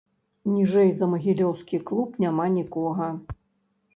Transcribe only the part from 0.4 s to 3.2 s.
Ніжэй за магілёўскі клуб няма нікога.